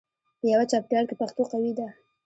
په 0.39 0.45
یوه 0.53 0.65
چاپېریال 0.71 1.05
کې 1.07 1.15
پښتو 1.21 1.41
قوي 1.51 1.73
ده. 1.79 1.87